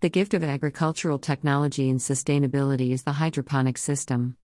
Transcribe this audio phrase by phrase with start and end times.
[0.00, 4.36] The gift of agricultural technology and sustainability is the hydroponic system.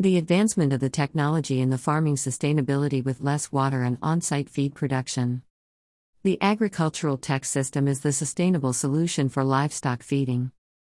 [0.00, 4.50] The advancement of the technology in the farming sustainability with less water and on site
[4.50, 5.42] feed production.
[6.24, 10.50] The agricultural tech system is the sustainable solution for livestock feeding.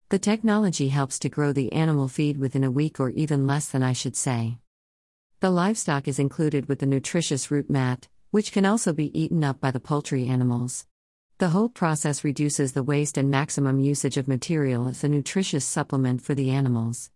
[0.10, 3.82] The technology helps to grow the animal feed within a week or even less than
[3.82, 4.58] I should say.
[5.40, 9.62] The livestock is included with the nutritious root mat, which can also be eaten up
[9.62, 10.86] by the poultry animals.
[11.42, 16.22] The whole process reduces the waste and maximum usage of material as a nutritious supplement
[16.22, 17.10] for the animals.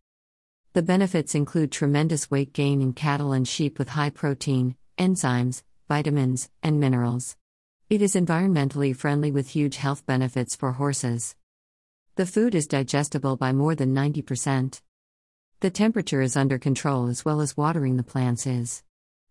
[0.74, 6.50] The benefits include tremendous weight gain in cattle and sheep with high protein, enzymes, vitamins,
[6.64, 7.38] and minerals.
[7.88, 11.36] It is environmentally friendly with huge health benefits for horses.
[12.16, 14.82] The food is digestible by more than 90%.
[15.60, 18.82] The temperature is under control as well as watering the plants is.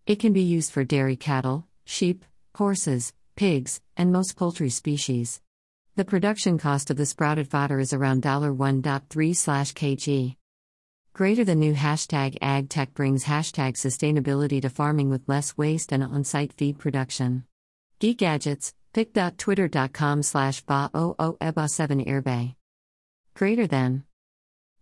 [0.07, 2.23] It can be used for dairy cattle, sheep,
[2.55, 5.41] horses, pigs, and most poultry species.
[5.95, 10.35] The production cost of the sprouted fodder is around $1.3 kg.
[11.13, 16.25] Greater than new hashtag AgTech brings hashtag sustainability to farming with less waste and on
[16.25, 17.45] site feed production.
[17.99, 22.55] Geek Gadgets, pic.twitter.com slash ba 7 airbay.
[23.33, 24.03] Greater than.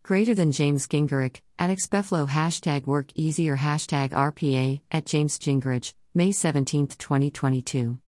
[0.01, 6.31] Greater than James Gingerich, at Expeflo hashtag work easier hashtag RPA, at James Gingerich, May
[6.31, 7.99] 17, 2022.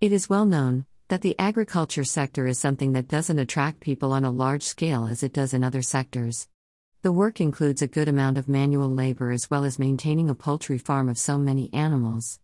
[0.00, 4.24] It is well known that the agriculture sector is something that doesn't attract people on
[4.24, 6.48] a large scale as it does in other sectors.
[7.02, 10.78] The work includes a good amount of manual labor as well as maintaining a poultry
[10.78, 12.40] farm of so many animals.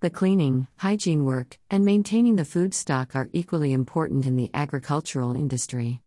[0.00, 5.34] The cleaning, hygiene work, and maintaining the food stock are equally important in the agricultural
[5.34, 6.02] industry.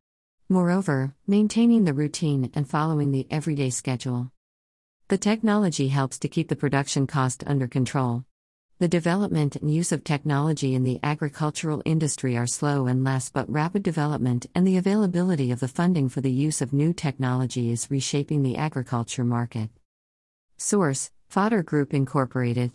[0.49, 4.31] Moreover, maintaining the routine and following the everyday schedule.
[5.07, 8.25] The technology helps to keep the production cost under control.
[8.79, 13.51] The development and use of technology in the agricultural industry are slow and less but
[13.51, 17.91] rapid development, and the availability of the funding for the use of new technology is
[17.91, 19.69] reshaping the agriculture market.
[20.55, 22.71] Source Fodder Group Incorporated